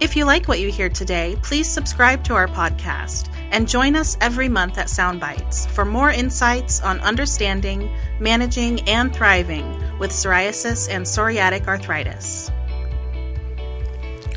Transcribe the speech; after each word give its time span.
If 0.00 0.16
you 0.16 0.24
like 0.24 0.48
what 0.48 0.60
you 0.60 0.70
hear 0.70 0.88
today, 0.88 1.36
please 1.42 1.68
subscribe 1.68 2.24
to 2.24 2.32
our 2.32 2.48
podcast 2.48 3.30
and 3.50 3.68
join 3.68 3.94
us 3.94 4.16
every 4.22 4.48
month 4.48 4.78
at 4.78 4.86
Soundbites 4.86 5.68
for 5.68 5.84
more 5.84 6.10
insights 6.10 6.80
on 6.80 7.00
understanding, 7.00 7.94
managing, 8.18 8.80
and 8.88 9.14
thriving 9.14 9.68
with 9.98 10.10
psoriasis 10.10 10.88
and 10.88 11.04
psoriatic 11.04 11.66
arthritis. 11.66 12.50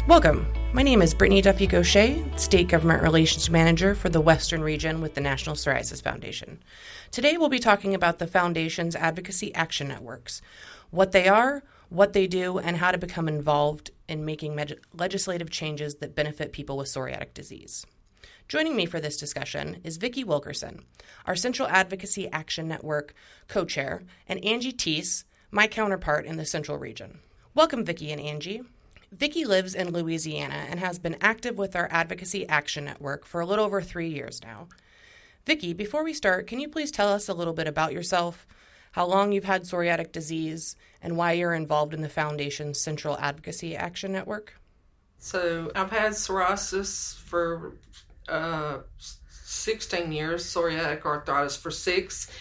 Welcome. 0.05 0.45
My 0.73 0.83
name 0.83 1.02
is 1.02 1.13
Brittany 1.13 1.41
Duffy 1.41 1.67
Gaucher, 1.67 2.21
State 2.38 2.67
Government 2.67 3.02
Relations 3.02 3.49
Manager 3.49 3.95
for 3.95 4.09
the 4.09 4.19
Western 4.19 4.63
Region 4.63 4.99
with 4.99 5.13
the 5.13 5.21
National 5.21 5.55
Psoriasis 5.55 6.03
Foundation. 6.03 6.61
Today 7.09 7.38
we'll 7.38 7.47
be 7.47 7.59
talking 7.59 7.95
about 7.95 8.19
the 8.19 8.27
Foundation's 8.27 8.97
Advocacy 8.97 9.55
Action 9.55 9.88
Networks, 9.88 10.41
what 10.91 11.13
they 11.13 11.30
are, 11.30 11.63
what 11.88 12.11
they 12.11 12.27
do, 12.27 12.57
and 12.57 12.75
how 12.75 12.91
to 12.91 12.97
become 12.97 13.30
involved 13.30 13.91
in 14.07 14.25
making 14.25 14.55
med- 14.55 14.80
legislative 14.93 15.49
changes 15.49 15.95
that 15.95 16.16
benefit 16.16 16.52
people 16.52 16.77
with 16.77 16.88
psoriatic 16.88 17.34
disease. 17.34 17.85
Joining 18.48 18.75
me 18.75 18.85
for 18.85 18.99
this 18.99 19.17
discussion 19.17 19.80
is 19.84 19.98
Vicki 19.98 20.23
Wilkerson, 20.23 20.85
our 21.25 21.35
Central 21.35 21.67
Advocacy 21.67 22.30
Action 22.31 22.67
Network 22.67 23.13
co 23.47 23.66
chair, 23.66 24.03
and 24.27 24.44
Angie 24.44 24.73
Teese, 24.73 25.23
my 25.49 25.67
counterpart 25.67 26.25
in 26.25 26.38
the 26.38 26.45
Central 26.45 26.77
region. 26.77 27.19
Welcome, 27.55 27.86
Vicki 27.86 28.11
and 28.11 28.22
Angie. 28.22 28.64
Vicki 29.11 29.45
lives 29.45 29.75
in 29.75 29.92
Louisiana 29.92 30.66
and 30.70 30.80
has 30.80 30.97
been 30.97 31.17
active 31.22 31.58
with 31.58 31.75
our 31.75 31.88
Advocacy 31.92 32.47
Action 32.49 32.86
Network 32.86 33.25
for 33.25 33.42
a 33.42 33.45
little 33.45 33.66
over 33.66 33.81
three 33.81 34.09
years 34.09 34.42
now. 34.44 34.67
Vicki, 35.45 35.73
before 35.73 36.03
we 36.03 36.14
start, 36.14 36.47
can 36.47 36.59
you 36.59 36.67
please 36.67 36.89
tell 36.89 37.09
us 37.09 37.30
a 37.30 37.33
little 37.33 37.53
bit 37.53 37.67
about 37.67 37.94
yourself, 37.94 38.47
how 38.94 39.05
long 39.05 39.31
you've 39.31 39.44
had 39.44 39.64
psoriatic 39.64 40.11
disease, 40.11 40.75
and 41.03 41.17
why 41.17 41.33
you're 41.33 41.53
involved 41.53 41.93
in 41.93 42.01
the 42.01 42.09
Foundation's 42.09 42.79
Central 42.79 43.17
Advocacy 43.19 43.75
Action 43.75 44.11
Network? 44.13 44.55
So, 45.19 45.71
I've 45.75 45.91
had 45.91 46.13
psoriasis 46.13 47.15
for 47.19 47.73
uh, 48.27 48.79
16 48.97 50.11
years, 50.11 50.45
psoriatic 50.45 51.05
arthritis 51.05 51.55
for 51.55 51.71
six, 51.71 52.31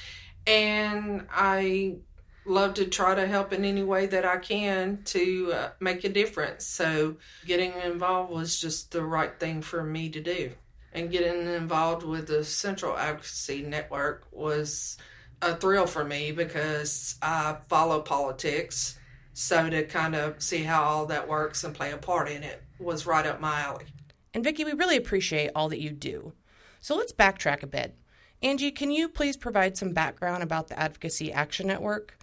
and 0.47 1.27
I 1.31 1.97
love 2.45 2.75
to 2.75 2.87
try 2.87 3.15
to 3.15 3.27
help 3.27 3.53
in 3.53 3.65
any 3.65 3.83
way 3.83 4.07
that 4.07 4.25
I 4.25 4.39
can 4.39 5.03
to 5.07 5.53
uh, 5.53 5.69
make 5.79 6.05
a 6.05 6.09
difference. 6.09 6.65
So, 6.67 7.17
getting 7.47 7.73
involved 7.85 8.33
was 8.33 8.61
just 8.61 8.93
the 8.93 9.05
right 9.05 9.39
thing 9.39 9.63
for 9.63 9.83
me 9.83 10.09
to 10.11 10.21
do. 10.21 10.53
And 10.93 11.11
getting 11.11 11.47
involved 11.47 12.05
with 12.05 12.27
the 12.27 12.45
Central 12.45 12.97
Advocacy 12.97 13.63
Network 13.63 14.27
was 14.31 14.99
a 15.43 15.57
thrill 15.57 15.87
for 15.87 16.05
me 16.05 16.33
because 16.33 17.17
I 17.21 17.57
follow 17.69 18.01
politics. 18.01 18.99
So, 19.35 19.71
to 19.71 19.85
kind 19.85 20.15
of 20.15 20.43
see 20.43 20.63
how 20.63 20.83
all 20.83 21.07
that 21.07 21.27
works 21.27 21.65
and 21.65 21.75
play 21.75 21.91
a 21.91 21.97
part 21.97 22.31
in 22.31 22.43
it 22.43 22.63
was 22.79 23.07
right 23.07 23.27
up 23.27 23.41
my 23.41 23.61
alley. 23.61 23.87
And 24.35 24.45
Vicki, 24.45 24.63
we 24.63 24.73
really 24.73 24.97
appreciate 24.97 25.51
all 25.55 25.71
that 25.71 25.81
you 25.81 25.91
do. 25.91 26.35
So, 26.81 26.97
let's 26.97 27.13
backtrack 27.13 27.63
a 27.63 27.67
bit. 27.67 27.97
Angie, 28.43 28.71
can 28.71 28.91
you 28.91 29.09
please 29.09 29.37
provide 29.37 29.77
some 29.77 29.95
background 29.95 30.43
about 30.43 30.69
the 30.69 30.79
Advocacy 30.79 31.33
Action 31.33 31.67
Network? 31.67 32.19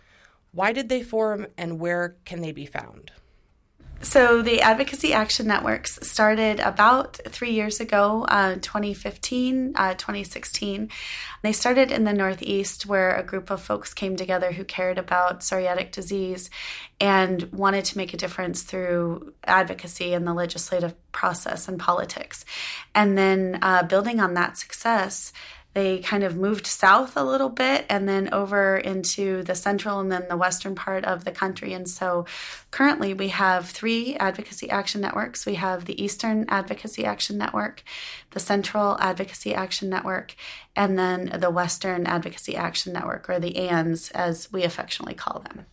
Why 0.51 0.71
did 0.71 0.87
they 0.87 1.01
form 1.01 1.47
and 1.57 1.79
where 1.79 2.15
can 2.25 2.41
they 2.41 2.51
be 2.51 2.65
found? 2.65 3.11
So, 4.01 4.41
the 4.41 4.61
Advocacy 4.61 5.11
Action 5.11 5.45
Networks 5.45 5.99
started 6.07 6.61
about 6.61 7.19
three 7.27 7.51
years 7.51 7.81
ago, 7.81 8.25
uh, 8.29 8.55
2015, 8.55 9.73
uh, 9.75 9.93
2016. 9.95 10.89
They 11.43 11.51
started 11.51 11.91
in 11.91 12.05
the 12.05 12.13
Northeast, 12.13 12.85
where 12.85 13.13
a 13.13 13.23
group 13.23 13.49
of 13.49 13.61
folks 13.61 13.93
came 13.93 14.15
together 14.15 14.53
who 14.53 14.63
cared 14.63 14.97
about 14.97 15.41
psoriatic 15.41 15.91
disease 15.91 16.49
and 17.01 17.51
wanted 17.51 17.83
to 17.85 17.97
make 17.97 18.13
a 18.13 18.17
difference 18.17 18.63
through 18.63 19.33
advocacy 19.43 20.13
in 20.13 20.23
the 20.23 20.33
legislative 20.33 20.95
process 21.11 21.67
and 21.67 21.77
politics. 21.77 22.45
And 22.95 23.17
then, 23.17 23.59
uh, 23.61 23.83
building 23.83 24.21
on 24.21 24.33
that 24.35 24.57
success, 24.57 25.33
they 25.73 25.99
kind 25.99 26.23
of 26.23 26.35
moved 26.35 26.65
south 26.65 27.15
a 27.15 27.23
little 27.23 27.49
bit 27.49 27.85
and 27.89 28.09
then 28.09 28.33
over 28.33 28.77
into 28.77 29.43
the 29.43 29.53
central 29.53 29.99
and 29.99 30.11
then 30.11 30.25
the 30.27 30.37
western 30.37 30.73
part 30.73 31.05
of 31.05 31.25
the 31.25 31.31
country. 31.31 31.73
And 31.73 31.87
so 31.87 32.25
currently 32.71 33.13
we 33.13 33.27
have 33.29 33.69
three 33.69 34.15
advocacy 34.15 34.69
action 34.69 35.01
networks. 35.01 35.45
We 35.45 35.55
have 35.55 35.85
the 35.85 36.01
Eastern 36.01 36.45
Advocacy 36.49 37.05
Action 37.05 37.37
Network, 37.37 37.83
the 38.31 38.39
Central 38.39 38.97
Advocacy 38.99 39.53
Action 39.53 39.89
Network, 39.89 40.35
and 40.75 40.97
then 40.97 41.37
the 41.39 41.51
Western 41.51 42.07
Advocacy 42.07 42.55
Action 42.55 42.91
Network, 42.93 43.29
or 43.29 43.39
the 43.39 43.57
ANS 43.57 44.09
as 44.11 44.51
we 44.51 44.63
affectionately 44.63 45.13
call 45.13 45.39
them. 45.39 45.65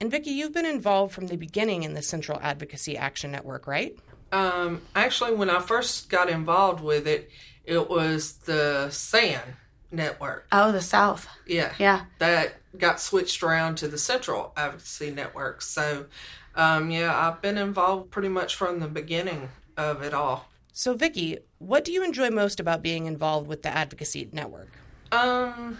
And 0.00 0.10
Vicki, 0.10 0.30
you've 0.30 0.52
been 0.52 0.66
involved 0.66 1.14
from 1.14 1.26
the 1.26 1.36
beginning 1.36 1.82
in 1.82 1.94
the 1.94 2.02
Central 2.02 2.38
Advocacy 2.42 2.96
Action 2.96 3.32
Network, 3.32 3.66
right? 3.66 3.98
Um, 4.30 4.82
actually, 4.94 5.34
when 5.34 5.50
I 5.50 5.60
first 5.60 6.10
got 6.10 6.28
involved 6.28 6.82
with 6.82 7.06
it, 7.08 7.30
it 7.68 7.90
was 7.90 8.32
the 8.38 8.88
SAN 8.90 9.42
network. 9.92 10.46
Oh, 10.50 10.72
the 10.72 10.80
South. 10.80 11.28
Yeah. 11.46 11.72
Yeah. 11.78 12.06
That 12.18 12.54
got 12.76 12.98
switched 12.98 13.42
around 13.42 13.76
to 13.76 13.88
the 13.88 13.98
Central 13.98 14.52
Advocacy 14.56 15.10
Network. 15.10 15.60
So, 15.60 16.06
um, 16.54 16.90
yeah, 16.90 17.14
I've 17.14 17.42
been 17.42 17.58
involved 17.58 18.10
pretty 18.10 18.30
much 18.30 18.56
from 18.56 18.80
the 18.80 18.88
beginning 18.88 19.50
of 19.76 20.02
it 20.02 20.14
all. 20.14 20.48
So, 20.72 20.94
Vicki, 20.94 21.38
what 21.58 21.84
do 21.84 21.92
you 21.92 22.02
enjoy 22.02 22.30
most 22.30 22.58
about 22.58 22.82
being 22.82 23.04
involved 23.04 23.46
with 23.46 23.62
the 23.62 23.68
Advocacy 23.68 24.30
Network? 24.32 24.70
Um, 25.12 25.76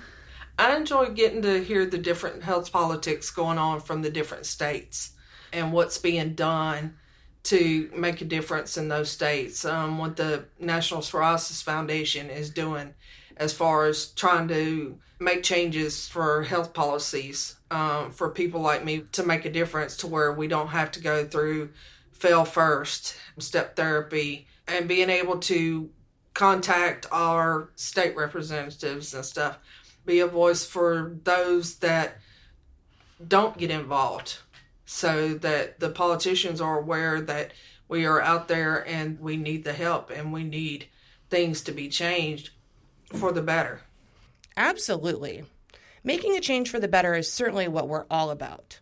I 0.59 0.77
enjoy 0.77 1.10
getting 1.10 1.41
to 1.43 1.65
hear 1.65 1.87
the 1.87 1.98
different 1.98 2.43
health 2.43 2.71
politics 2.71 3.31
going 3.31 3.56
on 3.56 3.81
from 3.81 4.03
the 4.03 4.10
different 4.10 4.44
states 4.44 5.12
and 5.54 5.72
what's 5.72 5.97
being 5.97 6.34
done 6.34 6.97
to 7.48 7.91
make 7.94 8.20
a 8.20 8.26
difference 8.26 8.76
in 8.76 8.88
those 8.88 9.10
states. 9.10 9.64
Um, 9.64 9.97
what 9.97 10.16
the 10.16 10.44
National 10.60 11.00
Psoriasis 11.00 11.62
Foundation 11.62 12.28
is 12.28 12.50
doing 12.50 12.92
as 13.38 13.54
far 13.54 13.86
as 13.86 14.09
trying 14.09 14.48
to 14.48 14.98
make 15.19 15.42
changes 15.42 16.06
for 16.06 16.42
health 16.42 16.75
policies 16.75 17.56
um, 17.70 18.10
for 18.10 18.28
people 18.28 18.60
like 18.60 18.84
me 18.84 19.00
to 19.12 19.22
make 19.22 19.47
a 19.47 19.50
difference 19.50 19.97
to 19.97 20.06
where 20.06 20.31
we 20.31 20.47
don't 20.47 20.69
have 20.69 20.91
to 20.92 21.00
go 21.00 21.25
through 21.25 21.70
fail 22.12 22.44
first 22.44 23.16
step 23.38 23.76
therapy 23.76 24.47
and 24.66 24.86
being 24.86 25.09
able 25.09 25.38
to 25.38 25.88
contact 26.34 27.06
our 27.10 27.70
state 27.76 28.15
representatives 28.15 29.15
and 29.15 29.25
stuff 29.25 29.59
be 30.04 30.20
a 30.20 30.26
voice 30.26 30.66
for 30.66 31.16
those 31.25 31.76
that 31.76 32.19
don't 33.26 33.56
get 33.56 33.70
involved 33.70 34.38
so 34.91 35.34
that 35.34 35.81
the 35.81 35.91
politicians 35.91 36.62
are 36.62 36.78
aware 36.78 37.21
that 37.21 37.53
we 37.88 38.06
are 38.06 38.22
out 38.22 38.49
there 38.49 38.88
and 38.88 39.21
we 39.21 39.37
need 39.37 39.62
the 39.62 39.75
help 39.75 40.09
and 40.09 40.32
we 40.32 40.43
need 40.43 40.87
things 41.28 41.60
to 41.60 41.72
be 41.72 41.91
changed 41.91 42.49
for 43.12 43.31
the 43.31 43.43
better. 43.43 43.82
Absolutely. 44.56 45.44
Making 46.03 46.38
a 46.38 46.41
change 46.41 46.71
for 46.71 46.81
the 46.81 46.88
better 46.88 47.15
is 47.15 47.31
certainly 47.31 47.69
what 47.69 47.87
we're 47.87 48.06
all 48.10 48.31
about. 48.31 48.81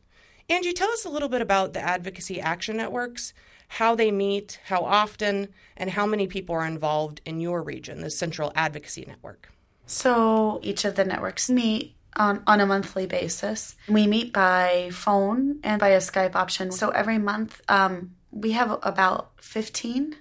Angie, 0.49 0.73
tell 0.73 0.91
us 0.91 1.05
a 1.05 1.11
little 1.11 1.29
bit 1.29 1.43
about 1.43 1.73
the 1.73 1.81
Advocacy 1.81 2.41
Action 2.41 2.77
Networks, 2.77 3.35
how 3.67 3.97
they 3.97 4.13
meet, 4.13 4.61
how 4.67 4.83
often, 4.83 5.49
and 5.77 5.91
how 5.91 6.07
many 6.07 6.29
people 6.29 6.55
are 6.55 6.67
involved 6.67 7.21
in 7.25 7.41
your 7.41 7.65
region, 7.65 8.01
the 8.01 8.11
Central 8.11 8.53
Advocacy 8.55 9.05
Network. 9.09 9.49
So 9.87 10.61
each 10.63 10.85
of 10.85 10.95
the 10.95 11.05
networks 11.05 11.51
meet 11.51 11.96
on, 12.17 12.43
on 12.47 12.61
a 12.61 12.67
monthly 12.67 13.07
basis. 13.07 13.77
We 13.89 14.07
meet 14.07 14.33
by 14.33 14.91
phone 14.93 15.61
and 15.63 15.79
by 15.81 15.91
a 15.91 15.99
Skype 15.99 16.35
option. 16.35 16.73
So 16.73 16.91
every 16.91 17.19
month 17.19 17.61
um, 17.69 18.17
we 18.31 18.53
have 18.53 18.79
about 18.83 19.33
15. 19.41 20.17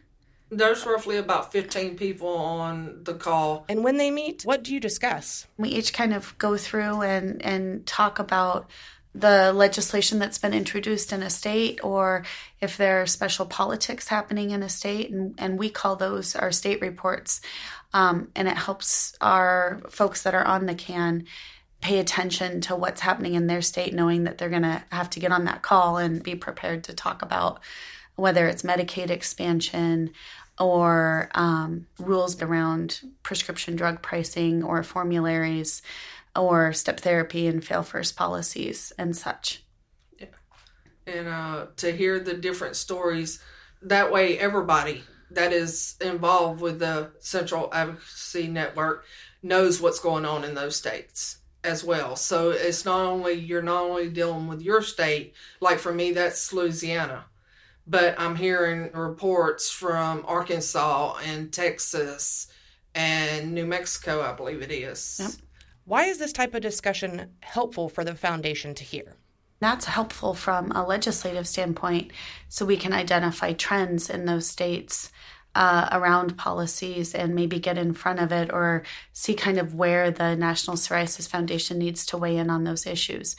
There's 0.51 0.85
roughly 0.85 1.17
about 1.17 1.51
15 1.51 1.97
people 1.97 2.35
on 2.37 3.03
the 3.03 3.15
call. 3.15 3.65
And 3.67 3.83
when 3.83 3.97
they 3.97 4.11
meet, 4.11 4.43
what 4.43 4.63
do 4.63 4.73
you 4.73 4.79
discuss? 4.79 5.47
We 5.57 5.69
each 5.69 5.91
kind 5.91 6.13
of 6.13 6.37
go 6.37 6.55
through 6.55 7.01
and, 7.01 7.43
and 7.43 7.85
talk 7.85 8.19
about 8.19 8.69
the 9.15 9.53
legislation 9.53 10.19
that's 10.19 10.37
been 10.37 10.53
introduced 10.53 11.13
in 11.13 11.23
a 11.23 11.29
state 11.29 11.79
or 11.83 12.25
if 12.59 12.75
there 12.75 13.01
are 13.01 13.05
special 13.05 13.45
politics 13.45 14.09
happening 14.09 14.51
in 14.51 14.61
a 14.61 14.67
state 14.67 15.09
and, 15.09 15.33
and 15.37 15.57
we 15.57 15.69
call 15.69 15.95
those 15.95 16.35
our 16.35 16.51
state 16.51 16.81
reports 16.81 17.39
um, 17.93 18.27
and 18.35 18.49
it 18.49 18.57
helps 18.57 19.15
our 19.21 19.81
folks 19.89 20.23
that 20.23 20.35
are 20.35 20.45
on 20.45 20.65
the 20.65 20.75
can 20.75 21.25
pay 21.85 21.99
attention 21.99 22.61
to 22.61 22.75
what's 22.75 23.01
happening 23.01 23.35
in 23.35 23.45
their 23.45 23.61
state, 23.61 23.93
knowing 23.93 24.23
that 24.23 24.39
they're 24.39 24.49
going 24.49 24.63
to 24.63 24.83
have 24.91 25.07
to 25.07 25.19
get 25.19 25.31
on 25.31 25.45
that 25.45 25.61
call 25.61 25.97
and 25.97 26.23
be 26.23 26.33
prepared 26.33 26.83
to 26.83 26.95
talk 26.95 27.21
about 27.21 27.59
whether 28.15 28.47
it's 28.47 28.63
Medicaid 28.63 29.11
expansion 29.11 30.09
or 30.57 31.29
um, 31.35 31.85
rules 31.99 32.41
around 32.41 33.01
prescription 33.21 33.75
drug 33.75 34.01
pricing 34.01 34.63
or 34.63 34.81
formularies 34.81 35.83
or 36.35 36.73
step 36.73 37.01
therapy 37.01 37.45
and 37.45 37.63
fail 37.63 37.83
first 37.83 38.15
policies 38.15 38.91
and 38.97 39.15
such. 39.15 39.63
Yeah. 40.17 40.25
And 41.05 41.27
uh, 41.27 41.67
to 41.77 41.95
hear 41.95 42.19
the 42.19 42.33
different 42.33 42.77
stories, 42.77 43.43
that 43.83 44.11
way 44.11 44.39
everybody 44.39 45.03
that 45.29 45.53
is 45.53 45.97
involved 46.01 46.61
with 46.61 46.79
the 46.79 47.11
Central 47.19 47.69
Advocacy 47.71 48.47
Network 48.47 49.05
knows 49.43 49.79
what's 49.79 49.99
going 49.99 50.25
on 50.25 50.43
in 50.43 50.55
those 50.55 50.75
states 50.75 51.37
as 51.65 51.83
well. 51.83 52.15
So 52.15 52.51
it's 52.51 52.85
not 52.85 53.05
only 53.05 53.33
you're 53.33 53.61
not 53.61 53.83
only 53.83 54.09
dealing 54.09 54.47
with 54.47 54.61
your 54.61 54.81
state, 54.81 55.33
like 55.59 55.79
for 55.79 55.93
me 55.93 56.11
that's 56.11 56.53
Louisiana, 56.53 57.25
but 57.87 58.19
I'm 58.19 58.35
hearing 58.35 58.91
reports 58.93 59.69
from 59.69 60.23
Arkansas 60.27 61.17
and 61.25 61.51
Texas 61.51 62.47
and 62.93 63.53
New 63.53 63.65
Mexico, 63.65 64.21
I 64.21 64.33
believe 64.33 64.61
it 64.61 64.71
is. 64.71 65.19
Yep. 65.21 65.31
Why 65.85 66.05
is 66.05 66.17
this 66.17 66.33
type 66.33 66.55
of 66.55 66.61
discussion 66.61 67.31
helpful 67.41 67.89
for 67.89 68.03
the 68.03 68.15
foundation 68.15 68.73
to 68.75 68.83
hear? 68.83 69.15
That's 69.59 69.85
helpful 69.85 70.33
from 70.33 70.71
a 70.71 70.85
legislative 70.85 71.47
standpoint 71.47 72.11
so 72.49 72.65
we 72.65 72.77
can 72.77 72.93
identify 72.93 73.53
trends 73.53 74.09
in 74.09 74.25
those 74.25 74.47
states 74.47 75.11
uh, 75.55 75.87
around 75.91 76.37
policies 76.37 77.15
and 77.15 77.33
maybe 77.33 77.59
get 77.59 77.77
in 77.77 77.93
front 77.93 78.19
of 78.19 78.31
it 78.31 78.51
or 78.51 78.83
see 79.13 79.33
kind 79.33 79.57
of 79.57 79.73
where 79.73 80.11
the 80.11 80.35
National 80.35 80.75
Psoriasis 80.75 81.29
Foundation 81.29 81.79
needs 81.79 82.05
to 82.07 82.17
weigh 82.17 82.37
in 82.37 82.49
on 82.49 82.65
those 82.65 82.85
issues. 82.85 83.35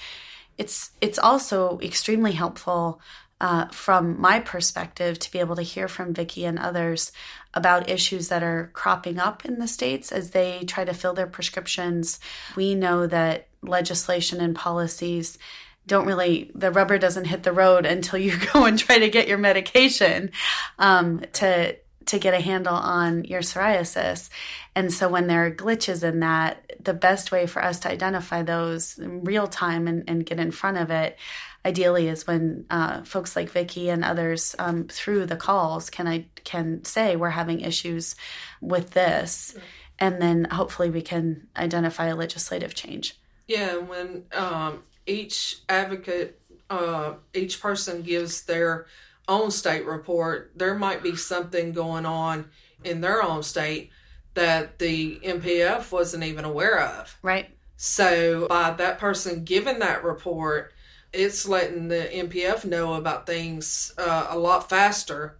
It's 0.58 0.92
it's 1.02 1.18
also 1.18 1.78
extremely 1.82 2.32
helpful 2.32 3.00
uh, 3.38 3.66
from 3.66 4.18
my 4.18 4.40
perspective 4.40 5.18
to 5.18 5.30
be 5.30 5.38
able 5.40 5.56
to 5.56 5.62
hear 5.62 5.88
from 5.88 6.14
Vicki 6.14 6.46
and 6.46 6.58
others 6.58 7.12
about 7.52 7.90
issues 7.90 8.28
that 8.28 8.42
are 8.42 8.70
cropping 8.72 9.18
up 9.18 9.44
in 9.44 9.58
the 9.58 9.68
states 9.68 10.10
as 10.10 10.30
they 10.30 10.64
try 10.64 10.86
to 10.86 10.94
fill 10.94 11.12
their 11.12 11.26
prescriptions. 11.26 12.18
We 12.56 12.74
know 12.74 13.06
that 13.06 13.48
legislation 13.62 14.40
and 14.40 14.56
policies 14.56 15.38
don't 15.86 16.06
really 16.06 16.50
the 16.54 16.72
rubber 16.72 16.98
doesn't 16.98 17.26
hit 17.26 17.42
the 17.42 17.52
road 17.52 17.84
until 17.84 18.18
you 18.18 18.34
go 18.52 18.64
and 18.64 18.78
try 18.78 18.98
to 18.98 19.10
get 19.10 19.28
your 19.28 19.38
medication 19.38 20.30
um, 20.78 21.22
to 21.34 21.76
to 22.06 22.18
get 22.18 22.34
a 22.34 22.40
handle 22.40 22.74
on 22.74 23.24
your 23.24 23.42
psoriasis. 23.42 24.30
And 24.74 24.92
so 24.92 25.08
when 25.08 25.26
there 25.26 25.46
are 25.46 25.50
glitches 25.50 26.02
in 26.02 26.20
that, 26.20 26.72
the 26.82 26.94
best 26.94 27.32
way 27.32 27.46
for 27.46 27.62
us 27.62 27.80
to 27.80 27.90
identify 27.90 28.42
those 28.42 28.98
in 28.98 29.24
real 29.24 29.46
time 29.46 29.88
and, 29.88 30.04
and 30.08 30.26
get 30.26 30.38
in 30.38 30.50
front 30.50 30.78
of 30.78 30.90
it, 30.90 31.18
ideally, 31.64 32.08
is 32.08 32.26
when 32.26 32.64
uh, 32.70 33.02
folks 33.02 33.34
like 33.34 33.50
Vicki 33.50 33.90
and 33.90 34.04
others 34.04 34.54
um, 34.58 34.86
through 34.88 35.26
the 35.26 35.36
calls 35.36 35.90
can 35.90 36.06
I 36.06 36.26
can 36.44 36.84
say 36.84 37.16
we're 37.16 37.30
having 37.30 37.60
issues 37.60 38.14
with 38.60 38.90
this, 38.90 39.56
and 39.98 40.22
then 40.22 40.44
hopefully 40.44 40.90
we 40.90 41.02
can 41.02 41.48
identify 41.56 42.06
a 42.06 42.14
legislative 42.14 42.74
change. 42.74 43.18
Yeah, 43.48 43.78
when 43.78 44.24
um, 44.32 44.84
each 45.06 45.58
advocate, 45.68 46.40
uh, 46.70 47.14
each 47.34 47.60
person 47.60 48.02
gives 48.02 48.42
their 48.42 48.86
own 49.28 49.50
state 49.50 49.84
report, 49.86 50.52
there 50.54 50.74
might 50.74 51.02
be 51.02 51.16
something 51.16 51.72
going 51.72 52.06
on 52.06 52.46
in 52.84 53.00
their 53.00 53.22
own 53.22 53.42
state 53.42 53.90
that 54.34 54.78
the 54.78 55.18
NPF 55.24 55.90
wasn't 55.90 56.24
even 56.24 56.44
aware 56.44 56.80
of. 56.80 57.16
Right. 57.22 57.50
So 57.76 58.46
by 58.48 58.70
that 58.72 58.98
person 58.98 59.44
giving 59.44 59.80
that 59.80 60.04
report, 60.04 60.72
it's 61.12 61.48
letting 61.48 61.88
the 61.88 62.08
NPF 62.12 62.64
know 62.64 62.94
about 62.94 63.26
things 63.26 63.92
uh, 63.98 64.28
a 64.30 64.38
lot 64.38 64.68
faster 64.68 65.38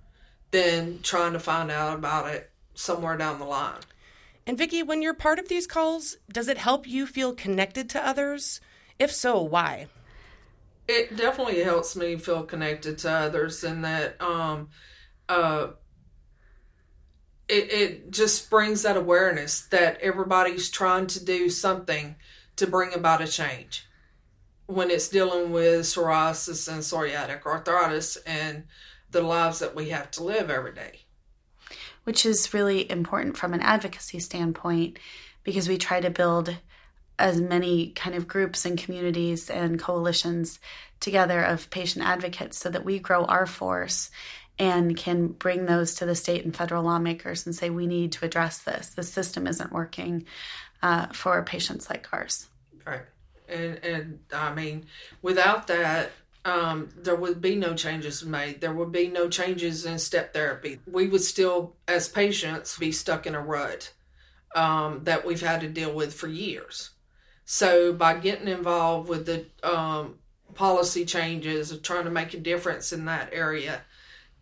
than 0.50 1.00
trying 1.02 1.32
to 1.34 1.38
find 1.38 1.70
out 1.70 1.98
about 1.98 2.28
it 2.28 2.50
somewhere 2.74 3.16
down 3.16 3.38
the 3.38 3.44
line. 3.44 3.80
And 4.46 4.56
Vicki, 4.56 4.82
when 4.82 5.02
you're 5.02 5.14
part 5.14 5.38
of 5.38 5.48
these 5.48 5.66
calls, 5.66 6.16
does 6.32 6.48
it 6.48 6.58
help 6.58 6.86
you 6.86 7.06
feel 7.06 7.34
connected 7.34 7.90
to 7.90 8.06
others? 8.06 8.60
If 8.98 9.12
so, 9.12 9.42
why? 9.42 9.88
It 10.88 11.16
definitely 11.16 11.62
helps 11.62 11.96
me 11.96 12.16
feel 12.16 12.44
connected 12.44 12.98
to 12.98 13.10
others 13.10 13.64
and 13.64 13.84
that 13.84 14.20
um 14.20 14.68
uh 15.28 15.68
it, 17.48 17.72
it 17.72 18.10
just 18.10 18.50
brings 18.50 18.82
that 18.82 18.96
awareness 18.96 19.60
that 19.68 20.00
everybody's 20.00 20.68
trying 20.68 21.06
to 21.06 21.24
do 21.24 21.48
something 21.48 22.16
to 22.56 22.66
bring 22.66 22.92
about 22.92 23.20
a 23.20 23.26
change 23.26 23.86
when 24.66 24.90
it's 24.90 25.08
dealing 25.08 25.52
with 25.52 25.82
psoriasis 25.82 26.68
and 26.68 26.82
psoriatic 26.82 27.46
arthritis 27.46 28.16
and 28.26 28.64
the 29.10 29.22
lives 29.22 29.60
that 29.60 29.74
we 29.74 29.90
have 29.90 30.10
to 30.10 30.24
live 30.24 30.50
every 30.50 30.74
day. 30.74 31.02
Which 32.04 32.26
is 32.26 32.52
really 32.52 32.90
important 32.90 33.36
from 33.36 33.54
an 33.54 33.60
advocacy 33.60 34.18
standpoint 34.18 34.98
because 35.44 35.68
we 35.68 35.78
try 35.78 36.00
to 36.00 36.10
build 36.10 36.56
as 37.18 37.40
many 37.40 37.88
kind 37.90 38.14
of 38.14 38.28
groups 38.28 38.64
and 38.64 38.78
communities 38.78 39.48
and 39.50 39.78
coalitions 39.78 40.58
together 41.00 41.40
of 41.40 41.70
patient 41.70 42.04
advocates 42.04 42.58
so 42.58 42.70
that 42.70 42.84
we 42.84 42.98
grow 42.98 43.24
our 43.24 43.46
force 43.46 44.10
and 44.58 44.96
can 44.96 45.28
bring 45.28 45.66
those 45.66 45.94
to 45.94 46.06
the 46.06 46.14
state 46.14 46.44
and 46.44 46.56
federal 46.56 46.82
lawmakers 46.82 47.44
and 47.44 47.54
say 47.54 47.68
we 47.68 47.86
need 47.86 48.12
to 48.12 48.24
address 48.24 48.58
this 48.58 48.88
the 48.90 49.02
system 49.02 49.46
isn't 49.46 49.72
working 49.72 50.24
uh, 50.82 51.06
for 51.08 51.42
patients 51.42 51.90
like 51.90 52.08
ours 52.12 52.48
right 52.86 53.02
and 53.48 53.84
and 53.84 54.18
i 54.32 54.52
mean 54.54 54.86
without 55.22 55.66
that 55.66 56.10
um, 56.46 56.90
there 56.96 57.16
would 57.16 57.40
be 57.40 57.56
no 57.56 57.74
changes 57.74 58.24
made. 58.24 58.60
There 58.60 58.72
would 58.72 58.92
be 58.92 59.08
no 59.08 59.28
changes 59.28 59.84
in 59.84 59.98
step 59.98 60.32
therapy. 60.32 60.78
We 60.86 61.08
would 61.08 61.22
still, 61.22 61.74
as 61.88 62.08
patients, 62.08 62.78
be 62.78 62.92
stuck 62.92 63.26
in 63.26 63.34
a 63.34 63.40
rut 63.40 63.92
um, 64.54 65.00
that 65.04 65.26
we've 65.26 65.40
had 65.40 65.60
to 65.62 65.68
deal 65.68 65.92
with 65.92 66.14
for 66.14 66.28
years. 66.28 66.90
So 67.46 67.92
by 67.92 68.18
getting 68.18 68.48
involved 68.48 69.08
with 69.08 69.24
the 69.24 69.46
um, 69.62 70.16
policy 70.54 71.04
changes 71.04 71.70
of 71.70 71.80
trying 71.80 72.04
to 72.04 72.10
make 72.10 72.34
a 72.34 72.38
difference 72.38 72.92
in 72.92 73.04
that 73.04 73.30
area, 73.32 73.82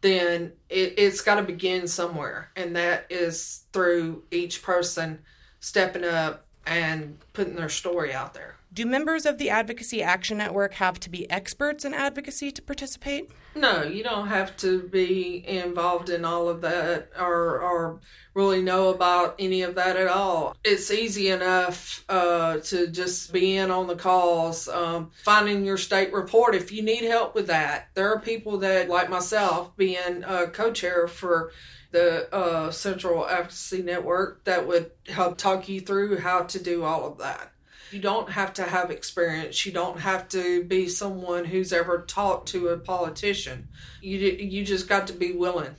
then 0.01 0.53
it, 0.71 0.95
it's 0.97 1.21
got 1.21 1.35
to 1.37 1.43
begin 1.43 1.87
somewhere, 1.87 2.51
and 2.57 2.75
that 2.77 3.07
is 3.11 3.65
through 3.73 4.25
each 4.31 4.63
person 4.63 5.21
stepping 5.61 6.05
up 6.05 6.47
and 6.67 7.19
putting 7.33 7.57
their 7.57 7.69
story 7.69 8.13
out 8.13 8.35
there. 8.35 8.57
Do 8.73 8.87
members 8.87 9.25
of 9.25 9.39
the 9.39 9.51
Advocacy 9.51 10.03
Action 10.03 10.39
Network 10.39 10.75
have 10.75 10.99
to 11.01 11.11
be 11.11 11.31
experts 11.31 11.85
in 11.85 11.95
advocacy 11.95 12.51
to 12.51 12.61
participate? 12.61 13.31
No, 13.55 13.85
you 13.85 14.03
don't 14.03 14.27
have 14.27 14.57
to 14.59 14.83
be 14.83 15.47
involved 15.47 16.11
in 16.11 16.25
all 16.25 16.49
of 16.49 16.61
that 16.63 17.11
or, 17.17 17.61
or 17.61 18.01
really 18.35 18.63
know 18.63 18.89
about 18.89 19.37
any 19.39 19.63
of 19.63 19.77
that 19.77 19.97
at 19.97 20.09
all. 20.09 20.57
It's 20.65 20.91
easy 20.91 21.31
enough 21.31 22.05
uh, 22.09 22.59
to 22.59 22.89
just 22.89 23.33
be 23.33 23.57
in 23.57 23.71
on 23.71 23.87
the 23.87 23.95
calls, 23.95 24.67
um, 24.67 25.13
finding 25.23 25.65
your 25.65 25.79
state 25.79 26.13
report 26.13 26.57
if 26.57 26.73
you 26.73 26.83
need 26.83 27.05
help 27.05 27.37
with 27.37 27.47
that. 27.47 27.91
There 27.95 28.13
are 28.13 28.19
people 28.19 28.59
that, 28.59 28.89
like 28.89 29.09
myself, 29.09 29.77
being 29.77 30.25
a 30.25 30.49
co 30.49 30.73
chair 30.73 31.07
for 31.07 31.53
the 31.95 32.35
uh, 32.35 32.73
Central 32.73 33.27
Advocacy 33.27 33.83
Network, 33.83 34.43
that 34.45 34.67
would 34.67 34.91
help 35.07 35.39
talk 35.39 35.69
you 35.69 35.81
through 35.81 36.19
how 36.19 36.43
to 36.43 36.63
do 36.63 36.83
all 36.83 37.07
of 37.07 37.19
that. 37.19 37.53
You 37.93 38.01
don't 38.01 38.31
have 38.31 38.53
to 38.55 38.65
have 38.65 38.91
experience. 38.91 39.65
You 39.65 39.71
don't 39.71 40.01
have 40.01 40.29
to 40.31 40.65
be 40.65 40.89
someone 40.89 41.45
who's 41.45 41.73
ever 41.73 42.03
talked 42.03 42.49
to 42.49 42.69
a 42.69 42.79
politician. 42.79 43.69
You 44.03 44.19
you 44.19 44.65
just 44.65 44.89
got 44.89 45.07
to 45.07 45.13
be 45.13 45.33
willing. 45.33 45.77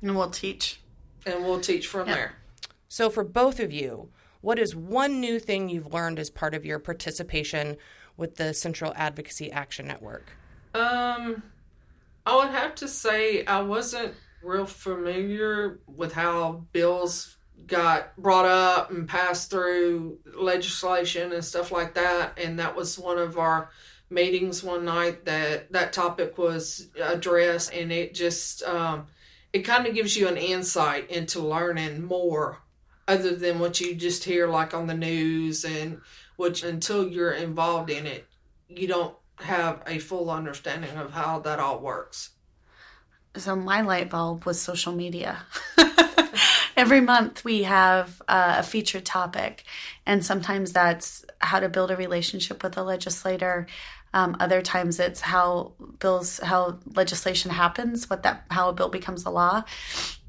And 0.00 0.14
we'll 0.16 0.30
teach. 0.30 0.80
And 1.26 1.42
we'll 1.42 1.60
teach 1.60 1.88
from 1.88 2.06
yep. 2.06 2.16
there. 2.16 2.32
So 2.86 3.10
for 3.10 3.24
both 3.24 3.58
of 3.58 3.72
you, 3.72 4.10
what 4.42 4.60
is 4.60 4.76
one 4.76 5.20
new 5.20 5.40
thing 5.40 5.68
you've 5.68 5.92
learned 5.92 6.20
as 6.20 6.30
part 6.30 6.54
of 6.54 6.64
your 6.64 6.78
participation 6.78 7.78
with 8.16 8.36
the 8.36 8.54
Central 8.54 8.92
Advocacy 8.94 9.50
Action 9.50 9.88
Network? 9.88 10.30
Um 10.72 11.42
I 12.26 12.36
would 12.36 12.50
have 12.50 12.76
to 12.76 12.88
say 12.88 13.44
I 13.44 13.60
wasn't 13.60 14.14
real 14.44 14.66
familiar 14.66 15.80
with 15.86 16.12
how 16.12 16.64
bills 16.72 17.36
got 17.66 18.16
brought 18.16 18.44
up 18.44 18.90
and 18.90 19.08
passed 19.08 19.50
through 19.50 20.18
legislation 20.36 21.32
and 21.32 21.44
stuff 21.44 21.72
like 21.72 21.94
that. 21.94 22.38
And 22.38 22.58
that 22.58 22.76
was 22.76 22.98
one 22.98 23.18
of 23.18 23.38
our 23.38 23.70
meetings 24.10 24.62
one 24.62 24.84
night 24.84 25.24
that 25.24 25.72
that 25.72 25.92
topic 25.92 26.36
was 26.36 26.88
addressed. 27.02 27.72
And 27.72 27.90
it 27.90 28.14
just 28.14 28.62
um, 28.64 29.06
it 29.52 29.60
kind 29.60 29.86
of 29.86 29.94
gives 29.94 30.16
you 30.16 30.28
an 30.28 30.36
insight 30.36 31.10
into 31.10 31.40
learning 31.40 32.02
more 32.04 32.58
other 33.06 33.34
than 33.34 33.58
what 33.58 33.80
you 33.80 33.94
just 33.94 34.24
hear 34.24 34.48
like 34.48 34.74
on 34.74 34.86
the 34.86 34.94
news 34.94 35.64
and 35.64 36.00
which 36.36 36.62
until 36.62 37.06
you're 37.06 37.32
involved 37.32 37.90
in 37.90 38.06
it 38.06 38.26
you 38.68 38.88
don't 38.88 39.14
have 39.36 39.82
a 39.86 39.98
full 39.98 40.30
understanding 40.30 40.96
of 40.96 41.12
how 41.12 41.38
that 41.38 41.58
all 41.58 41.80
works 41.80 42.30
so 43.36 43.56
my 43.56 43.80
light 43.80 44.10
bulb 44.10 44.44
was 44.44 44.60
social 44.60 44.92
media 44.92 45.38
every 46.76 47.00
month 47.00 47.44
we 47.44 47.62
have 47.62 48.20
uh, 48.28 48.56
a 48.58 48.62
featured 48.62 49.04
topic, 49.04 49.64
and 50.06 50.24
sometimes 50.24 50.72
that's 50.72 51.24
how 51.38 51.60
to 51.60 51.68
build 51.68 51.90
a 51.90 51.96
relationship 51.96 52.62
with 52.62 52.76
a 52.76 52.82
legislator. 52.82 53.66
Um, 54.12 54.36
other 54.38 54.62
times 54.62 55.00
it's 55.00 55.20
how 55.20 55.72
bills, 55.98 56.38
how 56.38 56.78
legislation 56.94 57.50
happens, 57.50 58.08
what 58.08 58.22
that, 58.22 58.44
how 58.50 58.68
a 58.68 58.72
bill 58.72 58.88
becomes 58.88 59.24
a 59.24 59.30
law. 59.30 59.64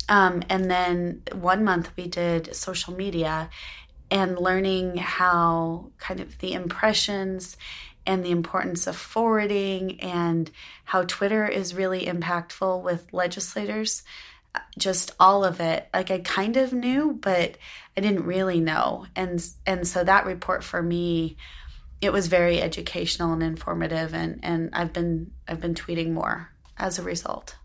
Um, 0.09 0.43
and 0.49 0.69
then 0.69 1.21
one 1.33 1.63
month 1.63 1.91
we 1.97 2.07
did 2.07 2.55
social 2.55 2.95
media, 2.95 3.49
and 4.11 4.37
learning 4.37 4.97
how 4.97 5.91
kind 5.97 6.19
of 6.19 6.37
the 6.39 6.53
impressions 6.53 7.57
and 8.05 8.23
the 8.23 8.31
importance 8.31 8.87
of 8.87 8.95
forwarding 8.95 9.99
and 10.01 10.51
how 10.85 11.03
Twitter 11.03 11.47
is 11.47 11.75
really 11.75 12.05
impactful 12.05 12.81
with 12.81 13.11
legislators. 13.11 14.03
Just 14.77 15.11
all 15.19 15.43
of 15.43 15.59
it. 15.59 15.87
Like 15.93 16.11
I 16.11 16.19
kind 16.19 16.57
of 16.57 16.71
knew, 16.71 17.17
but 17.19 17.57
I 17.97 18.01
didn't 18.01 18.25
really 18.25 18.61
know. 18.61 19.05
And 19.15 19.45
and 19.65 19.87
so 19.87 20.03
that 20.03 20.25
report 20.25 20.63
for 20.63 20.81
me 20.81 21.37
it 22.01 22.13
was 22.13 22.27
very 22.27 22.61
educational 22.61 23.33
and 23.33 23.43
informative 23.43 24.13
and 24.13 24.39
and 24.43 24.69
I've 24.73 24.93
been 24.93 25.31
I've 25.47 25.59
been 25.61 25.75
tweeting 25.75 26.11
more 26.11 26.51
as 26.77 26.99
a 26.99 27.03
result. 27.03 27.55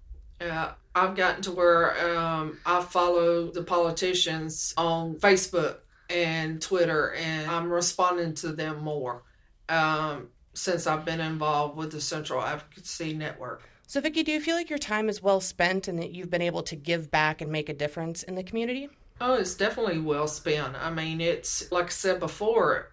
Yeah, 0.41 0.73
I've 0.95 1.15
gotten 1.15 1.43
to 1.43 1.53
where 1.53 2.17
um, 2.17 2.59
I 2.65 2.81
follow 2.83 3.51
the 3.51 3.63
politicians 3.63 4.73
on 4.77 5.17
Facebook 5.17 5.77
and 6.09 6.61
Twitter, 6.61 7.13
and 7.15 7.51
I'm 7.51 7.71
responding 7.71 8.35
to 8.37 8.53
them 8.53 8.83
more 8.83 9.23
um, 9.71 10.29
since 10.53 10.87
I've 10.87 11.05
been 11.05 11.21
involved 11.21 11.77
with 11.77 11.93
the 11.93 12.01
Central 12.01 12.43
Advocacy 12.43 13.15
Network. 13.15 13.63
So, 13.87 14.01
Vicki, 14.01 14.23
do 14.23 14.33
you 14.33 14.41
feel 14.41 14.57
like 14.57 14.71
your 14.71 14.79
time 14.79 15.09
is 15.09 15.23
well 15.23 15.41
spent 15.41 15.89
and 15.89 15.99
that 15.99 16.13
you've 16.13 16.31
been 16.31 16.43
able 16.43 16.63
to 16.65 16.77
give 16.77 17.11
back 17.11 17.41
and 17.41 17.51
make 17.51 17.69
a 17.69 17.75
difference 17.75 18.23
in 18.23 18.35
the 18.35 18.43
community? 18.43 18.89
Oh, 19.21 19.35
it's 19.35 19.55
definitely 19.55 19.99
well 19.99 20.29
spent. 20.29 20.77
I 20.81 20.91
mean, 20.91 21.21
it's 21.21 21.71
like 21.73 21.87
I 21.87 21.89
said 21.89 22.21
before, 22.21 22.91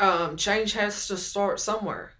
um, 0.00 0.36
change 0.36 0.72
has 0.74 1.08
to 1.08 1.16
start 1.16 1.60
somewhere. 1.60 2.12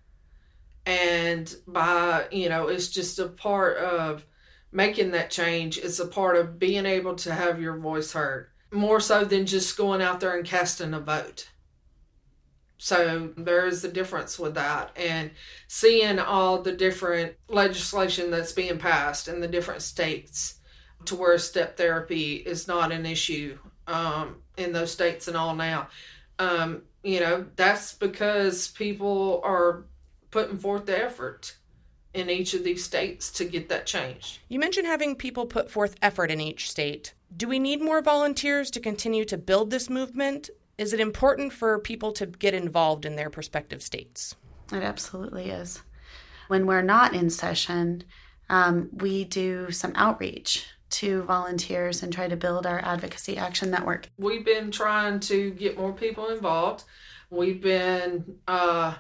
And 0.87 1.55
by, 1.67 2.27
you 2.31 2.49
know, 2.49 2.69
it's 2.69 2.89
just 2.89 3.19
a 3.19 3.29
part 3.29 3.77
of 3.79 4.27
making 4.73 5.13
that 5.13 5.31
change. 5.31 5.79
It's 5.79 6.01
a 6.01 6.07
part 6.07 6.37
of 6.37 6.59
being 6.59 6.87
able 6.87 7.15
to 7.17 7.33
have 7.33 7.61
your 7.61 7.79
voice 7.79 8.13
heard 8.13 8.49
more 8.75 9.01
so 9.01 9.25
than 9.25 9.47
just 9.47 9.77
going 9.77 10.03
out 10.03 10.21
there 10.21 10.37
and 10.37 10.47
casting 10.47 10.95
a 10.95 11.01
vote. 11.01 11.49
So 12.79 13.31
there 13.37 13.67
is 13.67 13.85
a 13.85 13.93
difference 13.93 14.39
with 14.39 14.55
that. 14.55 14.91
And 14.97 15.31
seeing 15.69 16.19
all 16.19 16.61
the 16.61 16.73
different 16.73 17.35
legislation 17.49 18.31
that's 18.31 18.53
being 18.53 18.79
passed 18.79 19.29
in 19.29 19.41
the 19.41 19.49
different 19.49 19.83
states 19.83 20.57
to 21.07 21.15
where 21.15 21.39
step 21.39 21.77
therapy 21.77 22.37
is 22.37 22.67
not 22.67 22.93
an 22.93 23.07
issue 23.07 23.59
um, 23.87 24.37
in 24.57 24.73
those 24.73 24.91
states 24.91 25.29
and 25.29 25.37
all 25.37 25.55
now. 25.55 25.89
Um, 26.39 26.83
you 27.03 27.21
know, 27.21 27.47
that's 27.57 27.95
because 27.95 28.69
people 28.69 29.41
are 29.45 29.85
putting 30.31 30.59
forth 30.59 30.87
the 30.87 31.05
effort 31.05 31.57
in 32.13 32.31
each 32.31 32.55
of 32.55 32.65
these 32.65 32.85
states 32.85 33.31
to 33.33 33.45
get 33.45 33.69
that 33.69 33.87
changed. 33.87 34.39
You 34.49 34.59
mentioned 34.59 34.87
having 34.87 35.17
people 35.17 35.47
put 35.47 35.71
forth 35.71 35.97
effort 36.01 36.31
in 36.31 36.41
each 36.41 36.71
state. 36.71 37.13
Do 37.37 37.49
we 37.49 37.59
need 37.59 37.83
more 37.83 38.01
volunteers 38.01 38.71
to 38.73 38.81
continue 38.81 39.25
to 39.27 39.37
build 39.37 39.71
this 39.71 39.91
movement? 39.91 40.51
Is 40.77 40.93
it 40.93 41.01
important 41.01 41.53
for 41.53 41.79
people 41.79 42.13
to 42.13 42.27
get 42.27 42.55
involved 42.55 43.05
in 43.05 43.17
their 43.17 43.31
respective 43.31 43.83
states? 43.83 44.35
It 44.73 44.83
absolutely 44.83 45.51
is. 45.51 45.83
When 46.49 46.67
we're 46.67 46.83
not 46.83 47.15
in 47.15 47.31
session, 47.31 48.05
um, 48.51 48.91
we 48.93 49.25
do 49.25 49.71
some 49.71 49.93
outreach 49.95 50.67
to 50.91 51.23
volunteers 51.23 52.03
and 52.03 52.13
try 52.13 52.29
to 52.29 52.37
build 52.37 52.67
our 52.67 52.81
advocacy 52.85 53.37
action 53.37 53.71
network. 53.71 54.11
We've 54.19 54.45
been 54.45 54.71
trying 54.71 55.21
to 55.21 55.51
get 55.51 55.79
more 55.79 55.93
people 55.93 56.29
involved. 56.29 56.85
We've 57.31 57.61
been 57.61 58.37
uh, 58.47 58.95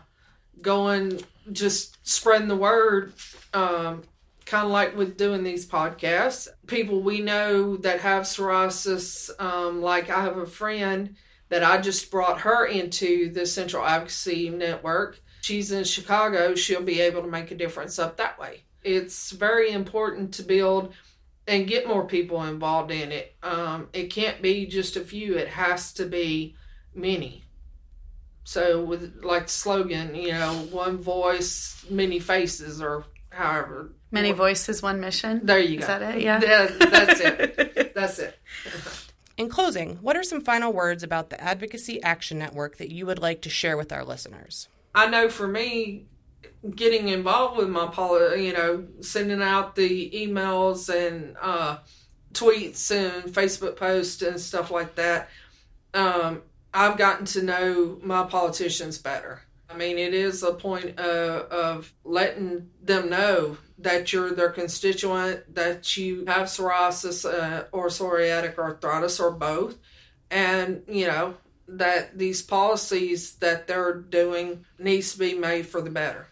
going, 0.61 1.21
just 1.53 1.99
spreading 2.09 2.49
the 2.49 2.57
word, 2.57 3.13
um, 3.53 4.03
kind 4.47 4.65
of 4.65 4.71
like 4.71 4.97
with 4.97 5.17
doing 5.17 5.43
these 5.43 5.67
podcasts. 5.67 6.49
People 6.67 7.01
we 7.01 7.21
know 7.21 7.77
that 7.79 8.01
have 8.01 8.25
psoriasis, 8.25 9.31
um, 9.41 9.83
like 9.83 10.09
I 10.09 10.23
have 10.23 10.37
a 10.37 10.47
friend 10.47 11.17
that 11.49 11.63
I 11.65 11.81
just 11.81 12.11
brought 12.11 12.41
her 12.41 12.67
into 12.67 13.31
the 13.33 13.47
Central 13.47 13.85
Advocacy 13.85 14.51
Network. 14.51 15.21
She's 15.43 15.73
in 15.73 15.85
Chicago. 15.85 16.55
She'll 16.55 16.83
be 16.83 17.01
able 17.01 17.23
to 17.23 17.29
make 17.29 17.51
a 17.51 17.55
difference 17.55 17.99
up 17.99 18.17
that 18.17 18.39
way. 18.39 18.63
It's 18.83 19.31
very 19.31 19.71
important 19.71 20.35
to 20.35 20.43
build 20.43 20.95
and 21.47 21.67
get 21.67 21.87
more 21.87 22.07
people 22.07 22.43
involved 22.45 22.91
in 22.91 23.13
it. 23.13 23.35
Um, 23.43 23.89
it 23.93 24.05
can't 24.05 24.41
be 24.41 24.67
just 24.67 24.97
a 24.97 25.01
few, 25.01 25.37
it 25.37 25.49
has 25.49 25.93
to 25.95 26.07
be 26.07 26.57
many. 26.95 27.45
So, 28.45 28.83
with 28.85 29.21
like 29.23 29.49
slogan, 29.49 30.15
you 30.15 30.33
know, 30.33 30.53
one 30.71 30.99
voice, 30.99 31.85
many 31.89 32.19
faces, 32.19 32.83
or 32.83 33.05
however. 33.31 33.93
Many 34.11 34.33
voices, 34.33 34.83
one 34.83 35.01
mission. 35.01 35.41
There 35.45 35.59
you 35.59 35.79
Is 35.79 35.87
go. 35.87 35.99
that 35.99 36.17
it? 36.17 36.23
Yeah. 36.23 36.39
That- 36.39 36.79
that's 36.91 37.21
it. 37.21 37.95
That's 37.95 38.19
it. 38.19 38.39
In 39.37 39.49
closing, 39.49 39.97
what 39.97 40.17
are 40.17 40.23
some 40.23 40.41
final 40.41 40.73
words 40.73 41.03
about 41.03 41.31
the 41.31 41.41
Advocacy 41.41 42.01
Action 42.03 42.39
Network 42.39 42.77
that 42.77 42.91
you 42.91 43.05
would 43.07 43.19
like 43.19 43.43
to 43.43 43.51
share 43.51 43.77
with 43.77 43.93
our 43.93 44.05
listeners? 44.05 44.69
I 44.95 45.09
know 45.09 45.29
for 45.29 45.49
me, 45.49 46.07
getting 46.77 47.09
involved 47.09 47.57
with 47.57 47.69
my 47.69 47.87
poli, 47.87 48.47
you 48.47 48.53
know, 48.53 48.87
sending 49.01 49.43
out 49.43 49.75
the 49.75 50.11
emails 50.11 50.89
and 50.89 51.37
uh, 51.43 51.79
tweets 52.33 52.91
and 52.93 53.33
Facebook 53.33 53.77
posts 53.77 54.23
and 54.23 54.41
stuff 54.41 54.71
like 54.71 54.95
that, 54.95 55.29
um, 55.95 56.43
I've 56.73 56.97
gotten 56.97 57.27
to 57.27 57.43
know 57.43 57.99
my 58.03 58.25
politicians 58.25 58.99
better. 58.99 59.43
I 59.69 59.77
mean, 59.77 59.99
it 59.99 60.15
is 60.15 60.43
a 60.43 60.53
point 60.53 60.99
of, 60.99 61.51
of 61.51 61.93
letting 62.05 62.71
them 62.83 63.09
know 63.09 63.57
that 63.79 64.13
you're 64.13 64.33
their 64.33 64.51
constituent, 64.51 65.55
that 65.55 65.97
you 65.97 66.25
have 66.27 66.47
psoriasis 66.49 67.25
uh, 67.25 67.65
or 67.73 67.89
psoriatic 67.89 68.59
arthritis 68.59 69.19
or 69.19 69.31
both, 69.31 69.79
and 70.31 70.83
you 70.89 71.07
know 71.07 71.35
that 71.67 72.19
these 72.19 72.43
policies 72.43 73.37
that 73.37 73.67
they're 73.67 73.95
doing 73.95 74.65
needs 74.79 75.13
to 75.13 75.19
be 75.19 75.35
made 75.35 75.67
for 75.67 75.81
the 75.81 75.91
better. 75.91 76.29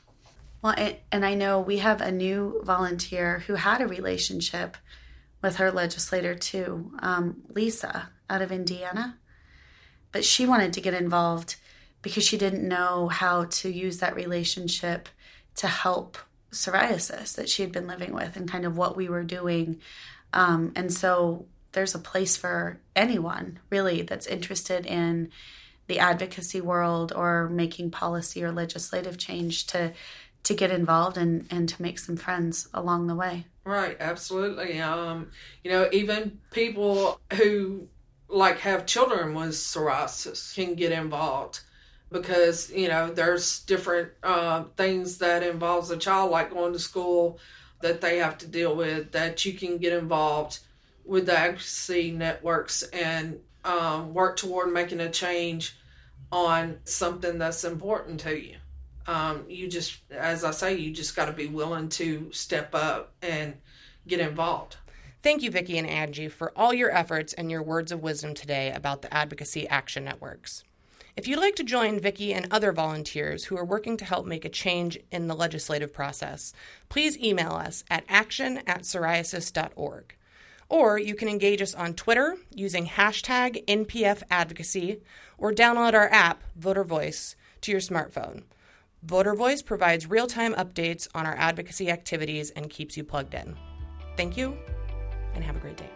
Well, 0.61 0.75
and- 0.77 0.99
and 1.11 1.25
I 1.27 1.35
know 1.35 1.61
we 1.61 1.79
have 1.79 2.01
a 2.01 2.13
new 2.13 2.61
volunteer 2.65 3.41
who 3.47 3.55
had 3.55 3.81
a 3.81 3.87
relationship 3.89 4.77
with 5.43 5.57
her 5.57 5.73
legislator 5.73 6.35
too, 6.35 6.93
um, 7.01 7.43
Lisa 7.49 8.11
out 8.31 8.43
of 8.43 8.53
Indiana. 8.53 9.19
But 10.13 10.25
she 10.25 10.47
wanted 10.47 10.75
to 10.75 10.81
get 10.81 10.95
involved 10.95 11.57
because 12.03 12.25
she 12.25 12.37
didn't 12.37 12.67
know 12.67 13.09
how 13.09 13.45
to 13.45 13.71
use 13.71 13.99
that 13.99 14.17
relationship 14.17 15.09
to 15.57 15.67
help 15.67 16.19
psoriasis 16.51 17.35
that 17.37 17.49
she 17.49 17.63
had 17.63 17.73
been 17.73 17.87
living 17.87 18.13
with 18.13 18.37
and 18.37 18.51
kind 18.51 18.67
of 18.67 18.77
what 18.77 18.97
we 18.97 19.09
were 19.09 19.25
doing. 19.25 19.81
Um, 20.33 20.73
and 20.77 20.93
so 20.93 21.47
there's 21.73 21.95
a 21.95 21.99
place 21.99 22.37
for 22.37 22.81
anyone 22.95 23.59
really 23.71 24.03
that's 24.03 24.27
interested 24.27 24.85
in 24.85 25.31
the 25.87 25.99
advocacy 25.99 26.61
world 26.61 27.13
or 27.15 27.49
making 27.49 27.91
policy 27.91 28.45
or 28.45 28.53
legislative 28.53 29.19
change 29.19 29.67
to 29.69 29.93
to 30.45 30.55
get 30.55 30.71
involved 30.71 31.17
and 31.17 31.47
and 31.51 31.69
to 31.69 31.81
make 31.81 31.99
some 31.99 32.17
friends 32.17 32.69
along 32.75 33.07
the 33.07 33.15
way. 33.15 33.47
Right, 33.65 33.97
absolutely. 34.01 34.81
Um, 34.81 35.31
you 35.63 35.71
know, 35.71 35.89
even 35.93 36.41
people 36.51 37.21
who 37.35 37.89
like 38.29 38.59
have 38.61 38.87
children 38.87 39.35
with 39.35 39.51
psoriasis 39.51 40.55
can 40.55 40.75
get 40.75 40.93
involved 40.93 41.61
because 42.13 42.71
you 42.71 42.89
know 42.89 43.11
there's 43.11 43.61
different 43.61 44.11
uh, 44.23 44.65
things 44.77 45.19
that 45.19 45.43
involves 45.43 45.91
a 45.91 45.97
child 45.97 46.31
like 46.31 46.51
going 46.51 46.73
to 46.73 46.79
school 46.79 47.39
that 47.81 48.01
they 48.01 48.19
have 48.19 48.39
to 48.39 48.47
deal 48.47 48.75
with 48.77 49.13
that 49.13 49.45
you 49.45 49.53
can 49.53 49.79
get 49.79 49.93
involved 49.93 50.61
with 51.05 51.27
the 51.27 51.37
advocacy 51.37 52.13
networks 52.13 52.83
and 52.85 53.41
um, 53.65 54.15
work 54.15 54.37
toward 54.37 54.73
making 54.73 55.01
a 55.01 55.11
change 55.11 55.77
on 56.31 56.79
something 56.85 57.39
that's 57.39 57.65
important 57.65 58.21
to 58.21 58.39
you 58.39 58.57
um, 59.07 59.45
you 59.49 59.69
just 59.69 59.99
as 60.11 60.45
i 60.45 60.51
say 60.51 60.77
you 60.77 60.93
just 60.93 61.17
got 61.17 61.27
to 61.27 61.33
be 61.33 61.47
willing 61.47 61.89
to 61.89 62.31
step 62.33 62.75
up 62.75 63.13
and 63.23 63.55
get 64.07 64.21
involved 64.21 64.77
Thank 65.23 65.43
you, 65.43 65.53
Vicki 65.53 65.79
and 65.79 65.87
Angie, 65.87 66.27
for 66.27 66.53
all 66.57 66.75
your 66.75 66.91
efforts 66.91 67.33
and 67.33 67.49
your 67.49 67.63
words 67.63 67.93
of 67.93 68.03
wisdom 68.03 68.35
today 68.35 68.73
about 68.73 69.03
the 69.03 69.15
Advocacy 69.15 69.69
Action 69.69 70.05
Networks. 70.05 70.65
If 71.15 71.29
you'd 71.29 71.39
like 71.39 71.57
to 71.57 71.65
join 71.65 72.01
Vicki 72.01 72.33
and 72.33 72.49
other 72.51 72.73
volunteers 72.73 73.45
who 73.45 73.57
are 73.59 73.65
working 73.65 73.99
to 73.99 74.05
help 74.05 74.25
make 74.25 74.47
a 74.47 74.49
change 74.49 74.99
in 75.11 75.27
the 75.27 75.35
legislative 75.35 75.93
process, 75.93 76.55
please 76.89 77.19
email 77.19 77.53
us 77.53 77.85
at 77.91 78.05
action 78.09 78.63
at 78.67 78.83
psoriasis.org. 78.83 80.17
Or 80.71 80.99
you 80.99 81.15
can 81.15 81.29
engage 81.29 81.61
us 81.61 81.75
on 81.75 81.93
Twitter 81.93 82.39
using 82.55 82.87
hashtag 82.87 83.63
NPF 83.67 84.23
Advocacy 84.31 85.03
or 85.37 85.53
download 85.53 85.93
our 85.93 86.09
app, 86.11 86.43
Voter 86.57 86.85
Voice, 86.85 87.37
to 87.61 87.71
your 87.71 87.81
smartphone. 87.81 88.45
Voter 89.03 89.35
Voice 89.35 89.61
provides 89.61 90.09
real 90.09 90.27
time 90.27 90.55
updates 90.55 91.09
on 91.15 91.27
our 91.27 91.35
advocacy 91.35 91.91
activities 91.91 92.49
and 92.51 92.71
keeps 92.71 92.97
you 92.97 93.05
plugged 93.05 93.35
in. 93.35 93.55
Thank 94.17 94.39
you, 94.39 94.57
and 95.35 95.45
have 95.45 95.57
a 95.57 95.61
great 95.61 95.77
day. 95.77 95.91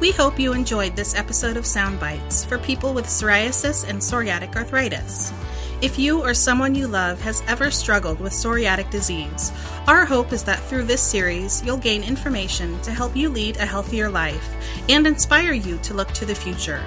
We 0.00 0.12
hope 0.12 0.38
you 0.38 0.52
enjoyed 0.52 0.94
this 0.94 1.16
episode 1.16 1.56
of 1.56 1.66
Sound 1.66 1.98
Bites 1.98 2.44
for 2.44 2.56
people 2.56 2.94
with 2.94 3.06
psoriasis 3.06 3.88
and 3.88 3.98
psoriatic 3.98 4.54
arthritis. 4.54 5.32
If 5.82 5.98
you 5.98 6.22
or 6.22 6.34
someone 6.34 6.76
you 6.76 6.86
love 6.86 7.20
has 7.22 7.42
ever 7.48 7.72
struggled 7.72 8.20
with 8.20 8.32
psoriatic 8.32 8.90
disease, 8.90 9.50
our 9.88 10.04
hope 10.04 10.32
is 10.32 10.44
that 10.44 10.60
through 10.60 10.84
this 10.84 11.02
series 11.02 11.64
you'll 11.64 11.78
gain 11.78 12.04
information 12.04 12.80
to 12.82 12.92
help 12.92 13.16
you 13.16 13.28
lead 13.28 13.56
a 13.56 13.66
healthier 13.66 14.08
life 14.08 14.54
and 14.88 15.04
inspire 15.04 15.52
you 15.52 15.78
to 15.78 15.94
look 15.94 16.12
to 16.12 16.24
the 16.24 16.34
future. 16.34 16.80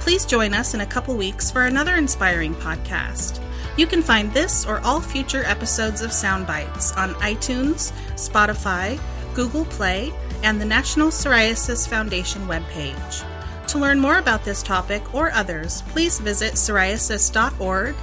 Please 0.00 0.26
join 0.26 0.52
us 0.52 0.74
in 0.74 0.82
a 0.82 0.86
couple 0.86 1.16
weeks 1.16 1.50
for 1.50 1.64
another 1.64 1.96
inspiring 1.96 2.54
podcast. 2.54 3.42
You 3.78 3.86
can 3.86 4.02
find 4.02 4.30
this 4.34 4.66
or 4.66 4.80
all 4.80 5.00
future 5.00 5.44
episodes 5.44 6.02
of 6.02 6.10
Soundbites 6.10 6.94
on 6.98 7.14
iTunes, 7.14 7.92
Spotify, 8.16 9.00
Google 9.32 9.64
Play, 9.64 10.12
and 10.42 10.60
the 10.60 10.64
National 10.64 11.08
Psoriasis 11.08 11.88
Foundation 11.88 12.42
webpage. 12.46 13.24
To 13.68 13.78
learn 13.78 14.00
more 14.00 14.18
about 14.18 14.44
this 14.44 14.62
topic 14.62 15.14
or 15.14 15.30
others, 15.30 15.82
please 15.88 16.18
visit 16.18 16.54
psoriasis.org 16.54 17.94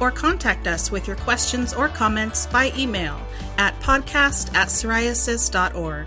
or 0.00 0.10
contact 0.10 0.66
us 0.66 0.90
with 0.90 1.06
your 1.06 1.16
questions 1.16 1.72
or 1.72 1.88
comments 1.88 2.46
by 2.46 2.72
email 2.76 3.18
at 3.58 3.78
podcast 3.80 4.54
at 4.54 4.68
psoriasis.org. 4.68 6.06